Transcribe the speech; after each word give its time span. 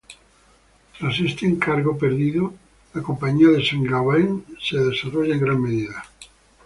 Tras 0.97 1.19
este 1.19 1.45
encargo 1.45 1.95
perdido, 1.95 2.55
la 2.95 3.03
Compagnie 3.03 3.45
de 3.49 3.63
Saint-Gobain 3.63 4.43
se 4.59 4.77
desarrolló 4.79 5.31
en 5.31 5.39
gran 5.39 5.61
medida. 5.61 6.03